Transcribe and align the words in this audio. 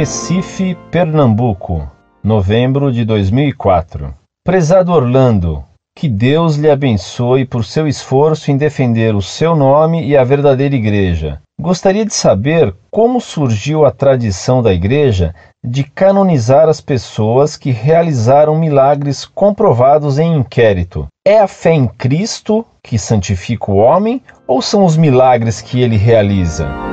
Recife, 0.00 0.74
Pernambuco, 0.90 1.86
novembro 2.24 2.90
de 2.90 3.04
2004. 3.04 4.14
Prezado 4.42 4.92
Orlando, 4.92 5.62
que 5.94 6.08
Deus 6.08 6.56
lhe 6.56 6.70
abençoe 6.70 7.44
por 7.44 7.66
seu 7.66 7.86
esforço 7.86 8.50
em 8.50 8.56
defender 8.56 9.14
o 9.14 9.20
seu 9.20 9.54
nome 9.54 10.02
e 10.02 10.16
a 10.16 10.24
verdadeira 10.24 10.74
igreja. 10.74 11.42
Gostaria 11.60 12.06
de 12.06 12.14
saber 12.14 12.74
como 12.90 13.20
surgiu 13.20 13.84
a 13.84 13.90
tradição 13.90 14.62
da 14.62 14.72
igreja 14.72 15.34
de 15.62 15.84
canonizar 15.84 16.66
as 16.66 16.80
pessoas 16.80 17.54
que 17.54 17.70
realizaram 17.70 18.58
milagres 18.58 19.26
comprovados 19.26 20.18
em 20.18 20.34
inquérito. 20.34 21.08
É 21.28 21.40
a 21.40 21.46
fé 21.46 21.74
em 21.74 21.86
Cristo 21.86 22.64
que 22.82 22.98
santifica 22.98 23.70
o 23.70 23.76
homem 23.76 24.22
ou 24.48 24.62
são 24.62 24.82
os 24.82 24.96
milagres 24.96 25.60
que 25.60 25.82
ele 25.82 25.98
realiza? 25.98 26.89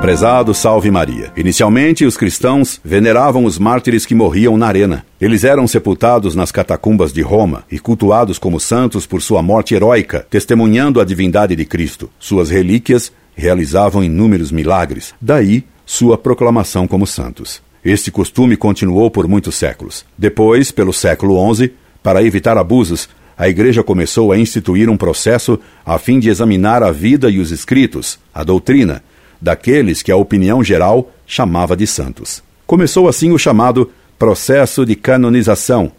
Prezado 0.00 0.54
Salve 0.54 0.90
Maria. 0.90 1.30
Inicialmente, 1.36 2.06
os 2.06 2.16
cristãos 2.16 2.80
veneravam 2.82 3.44
os 3.44 3.58
mártires 3.58 4.06
que 4.06 4.14
morriam 4.14 4.56
na 4.56 4.66
arena. 4.66 5.04
Eles 5.20 5.44
eram 5.44 5.68
sepultados 5.68 6.34
nas 6.34 6.50
catacumbas 6.50 7.12
de 7.12 7.20
Roma 7.20 7.64
e 7.70 7.78
cultuados 7.78 8.38
como 8.38 8.58
santos 8.58 9.06
por 9.06 9.20
sua 9.20 9.42
morte 9.42 9.74
heróica, 9.74 10.26
testemunhando 10.30 11.02
a 11.02 11.04
divindade 11.04 11.54
de 11.54 11.66
Cristo. 11.66 12.08
Suas 12.18 12.48
relíquias 12.48 13.12
realizavam 13.36 14.02
inúmeros 14.02 14.50
milagres, 14.50 15.14
daí 15.20 15.64
sua 15.84 16.16
proclamação 16.16 16.88
como 16.88 17.06
santos. 17.06 17.62
Este 17.84 18.10
costume 18.10 18.56
continuou 18.56 19.10
por 19.10 19.28
muitos 19.28 19.54
séculos. 19.56 20.06
Depois, 20.16 20.70
pelo 20.70 20.94
século 20.94 21.36
XI, 21.54 21.72
para 22.02 22.22
evitar 22.22 22.56
abusos, 22.56 23.06
a 23.36 23.50
Igreja 23.50 23.82
começou 23.82 24.32
a 24.32 24.38
instituir 24.38 24.88
um 24.88 24.96
processo 24.96 25.58
a 25.84 25.98
fim 25.98 26.18
de 26.18 26.30
examinar 26.30 26.82
a 26.82 26.90
vida 26.90 27.28
e 27.30 27.38
os 27.38 27.50
escritos, 27.50 28.18
a 28.34 28.42
doutrina, 28.42 29.02
daqueles 29.40 30.02
que 30.02 30.12
a 30.12 30.16
opinião 30.16 30.62
geral 30.62 31.10
chamava 31.26 31.76
de 31.76 31.86
santos. 31.86 32.42
Começou 32.66 33.08
assim 33.08 33.32
o 33.32 33.38
chamado 33.38 33.90
processo 34.18 34.84
de 34.84 34.94
canonização, 34.94 35.90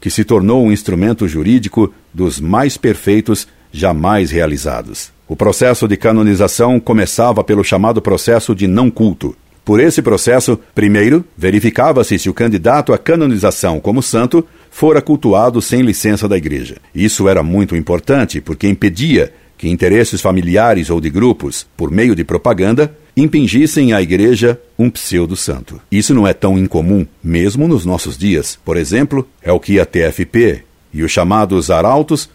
que 0.00 0.10
se 0.10 0.24
tornou 0.24 0.64
um 0.64 0.72
instrumento 0.72 1.26
jurídico 1.26 1.92
dos 2.12 2.40
mais 2.40 2.76
perfeitos 2.76 3.48
jamais 3.72 4.30
realizados. 4.30 5.12
O 5.26 5.34
processo 5.34 5.88
de 5.88 5.96
canonização 5.96 6.78
começava 6.78 7.42
pelo 7.42 7.64
chamado 7.64 8.00
processo 8.00 8.54
de 8.54 8.66
não 8.66 8.90
culto. 8.90 9.34
Por 9.64 9.80
esse 9.80 10.02
processo, 10.02 10.60
primeiro, 10.74 11.24
verificava-se 11.36 12.18
se 12.18 12.28
o 12.28 12.34
candidato 12.34 12.92
à 12.92 12.98
canonização 12.98 13.80
como 13.80 14.02
santo 14.02 14.46
fora 14.70 15.00
cultuado 15.00 15.62
sem 15.62 15.80
licença 15.80 16.28
da 16.28 16.36
igreja. 16.36 16.76
Isso 16.94 17.26
era 17.26 17.42
muito 17.42 17.74
importante 17.74 18.42
porque 18.42 18.68
impedia 18.68 19.32
que 19.64 19.70
interesses 19.70 20.20
familiares 20.20 20.90
ou 20.90 21.00
de 21.00 21.08
grupos, 21.08 21.66
por 21.74 21.90
meio 21.90 22.14
de 22.14 22.22
propaganda, 22.22 22.94
impingissem 23.16 23.94
à 23.94 24.02
igreja 24.02 24.60
um 24.78 24.90
pseudo-santo. 24.90 25.80
Isso 25.90 26.12
não 26.12 26.28
é 26.28 26.34
tão 26.34 26.58
incomum, 26.58 27.06
mesmo 27.22 27.66
nos 27.66 27.86
nossos 27.86 28.18
dias. 28.18 28.58
Por 28.62 28.76
exemplo, 28.76 29.26
é 29.40 29.50
o 29.50 29.58
que 29.58 29.80
a 29.80 29.86
TFP 29.86 30.64
e 30.92 31.02
os 31.02 31.10
chamados 31.10 31.70
arautos 31.70 32.28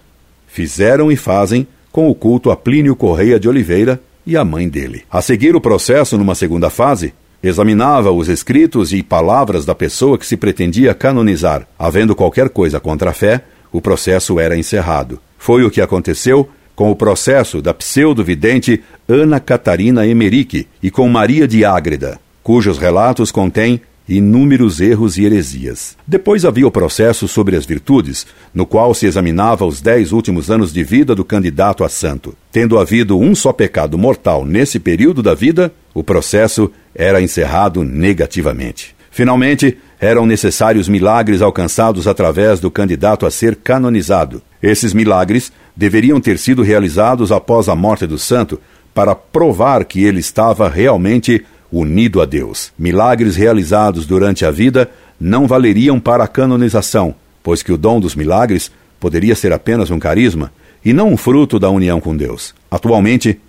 fizeram 0.47 1.11
e 1.11 1.15
fazem 1.15 1.67
com 1.91 2.09
o 2.09 2.15
culto 2.15 2.49
a 2.49 2.55
Plínio 2.55 2.95
Correia 2.95 3.39
de 3.39 3.47
Oliveira 3.47 4.01
e 4.25 4.35
a 4.35 4.43
mãe 4.43 4.67
dele. 4.67 5.03
A 5.11 5.21
seguir 5.21 5.55
o 5.55 5.61
processo, 5.61 6.17
numa 6.17 6.33
segunda 6.33 6.71
fase, 6.71 7.13
examinava 7.43 8.11
os 8.11 8.27
escritos 8.27 8.91
e 8.91 9.03
palavras 9.03 9.65
da 9.65 9.75
pessoa 9.75 10.17
que 10.17 10.25
se 10.25 10.35
pretendia 10.35 10.95
canonizar. 10.95 11.67
Havendo 11.77 12.15
qualquer 12.15 12.49
coisa 12.49 12.79
contra 12.79 13.11
a 13.11 13.13
fé, 13.13 13.43
o 13.71 13.79
processo 13.79 14.39
era 14.39 14.57
encerrado. 14.57 15.19
Foi 15.37 15.63
o 15.63 15.69
que 15.69 15.79
aconteceu 15.79 16.49
com 16.79 16.89
o 16.89 16.95
processo 16.95 17.61
da 17.61 17.73
pseudo-vidente 17.73 18.81
Ana 19.05 19.37
Catarina 19.37 20.07
Emerick 20.07 20.65
e 20.81 20.89
com 20.89 21.09
Maria 21.09 21.45
de 21.45 21.65
Ágreda, 21.65 22.17
cujos 22.41 22.77
relatos 22.77 23.33
contêm 23.33 23.81
inúmeros 24.07 24.79
erros 24.79 25.17
e 25.17 25.25
heresias. 25.25 25.97
Depois 26.07 26.45
havia 26.45 26.65
o 26.65 26.71
processo 26.71 27.27
sobre 27.27 27.57
as 27.57 27.65
virtudes, 27.65 28.25
no 28.53 28.65
qual 28.65 28.93
se 28.93 29.05
examinava 29.05 29.65
os 29.65 29.81
dez 29.81 30.13
últimos 30.13 30.49
anos 30.49 30.71
de 30.71 30.81
vida 30.81 31.13
do 31.13 31.25
candidato 31.25 31.83
a 31.83 31.89
santo. 31.89 32.33
Tendo 32.49 32.79
havido 32.79 33.19
um 33.19 33.35
só 33.35 33.51
pecado 33.51 33.97
mortal 33.97 34.45
nesse 34.45 34.79
período 34.79 35.21
da 35.21 35.33
vida, 35.33 35.73
o 35.93 36.01
processo 36.01 36.71
era 36.95 37.21
encerrado 37.21 37.83
negativamente. 37.83 38.95
Finalmente, 39.11 39.77
eram 39.99 40.25
necessários 40.25 40.87
milagres 40.87 41.41
alcançados 41.41 42.07
através 42.07 42.59
do 42.59 42.71
candidato 42.71 43.25
a 43.25 43.31
ser 43.31 43.55
canonizado. 43.55 44.41
Esses 44.63 44.93
milagres 44.93 45.51
deveriam 45.75 46.21
ter 46.21 46.37
sido 46.37 46.61
realizados 46.61 47.31
após 47.31 47.67
a 47.67 47.75
morte 47.75 48.07
do 48.07 48.17
santo 48.17 48.59
para 48.93 49.13
provar 49.13 49.83
que 49.85 50.03
ele 50.03 50.19
estava 50.19 50.69
realmente 50.69 51.45
unido 51.71 52.21
a 52.21 52.25
Deus. 52.25 52.71
Milagres 52.77 53.35
realizados 53.35 54.05
durante 54.05 54.45
a 54.45 54.51
vida 54.51 54.89
não 55.19 55.47
valeriam 55.47 55.99
para 55.99 56.23
a 56.23 56.27
canonização, 56.27 57.13
pois 57.43 57.61
que 57.61 57.71
o 57.71 57.77
dom 57.77 57.99
dos 57.99 58.15
milagres 58.15 58.71
poderia 58.99 59.35
ser 59.35 59.51
apenas 59.51 59.91
um 59.91 59.99
carisma 59.99 60.51
e 60.83 60.93
não 60.93 61.09
um 61.09 61.17
fruto 61.17 61.59
da 61.59 61.69
união 61.69 61.99
com 61.99 62.15
Deus. 62.15 62.53
Atualmente, 62.71 63.39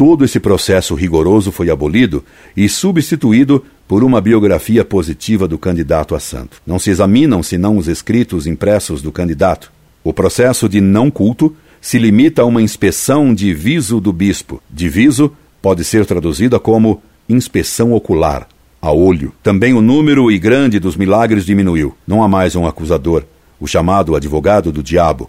todo 0.00 0.24
esse 0.24 0.40
processo 0.40 0.94
rigoroso 0.94 1.52
foi 1.52 1.68
abolido 1.68 2.24
e 2.56 2.70
substituído 2.70 3.62
por 3.86 4.02
uma 4.02 4.18
biografia 4.18 4.82
positiva 4.82 5.46
do 5.46 5.58
candidato 5.58 6.14
a 6.14 6.18
santo. 6.18 6.56
Não 6.66 6.78
se 6.78 6.88
examinam 6.88 7.42
senão 7.42 7.76
os 7.76 7.86
escritos 7.86 8.46
impressos 8.46 9.02
do 9.02 9.12
candidato. 9.12 9.70
O 10.02 10.10
processo 10.10 10.70
de 10.70 10.80
não 10.80 11.10
culto 11.10 11.54
se 11.82 11.98
limita 11.98 12.40
a 12.40 12.46
uma 12.46 12.62
inspeção 12.62 13.34
de 13.34 13.52
viso 13.52 14.00
do 14.00 14.10
bispo. 14.10 14.62
Diviso 14.70 15.36
pode 15.60 15.84
ser 15.84 16.06
traduzida 16.06 16.58
como 16.58 17.02
inspeção 17.28 17.92
ocular, 17.92 18.48
a 18.80 18.90
olho. 18.90 19.34
Também 19.42 19.74
o 19.74 19.82
número 19.82 20.30
e 20.30 20.38
grande 20.38 20.80
dos 20.80 20.96
milagres 20.96 21.44
diminuiu. 21.44 21.94
Não 22.06 22.22
há 22.22 22.28
mais 22.28 22.56
um 22.56 22.66
acusador, 22.66 23.24
o 23.60 23.66
chamado 23.66 24.16
advogado 24.16 24.72
do 24.72 24.82
diabo, 24.82 25.28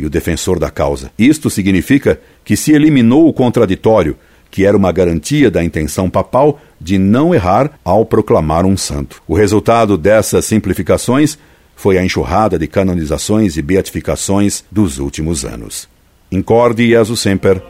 e 0.00 0.06
o 0.06 0.10
defensor 0.10 0.58
da 0.58 0.70
causa. 0.70 1.12
Isto 1.18 1.50
significa 1.50 2.18
que 2.42 2.56
se 2.56 2.72
eliminou 2.72 3.28
o 3.28 3.32
contraditório, 3.34 4.16
que 4.50 4.64
era 4.64 4.76
uma 4.76 4.90
garantia 4.90 5.50
da 5.50 5.62
intenção 5.62 6.08
papal 6.08 6.58
de 6.80 6.96
não 6.96 7.34
errar 7.34 7.78
ao 7.84 8.06
proclamar 8.06 8.64
um 8.64 8.76
santo. 8.76 9.22
O 9.28 9.34
resultado 9.34 9.98
dessas 9.98 10.46
simplificações 10.46 11.38
foi 11.76 11.98
a 11.98 12.04
enxurrada 12.04 12.58
de 12.58 12.66
canonizações 12.66 13.58
e 13.58 13.62
beatificações 13.62 14.64
dos 14.72 14.98
últimos 14.98 15.44
anos. 15.44 15.86
Incorde 16.32 16.88
Jesus 16.88 17.20
Semper, 17.20 17.62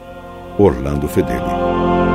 Orlando 0.57 1.07
Fedeli. 1.07 2.10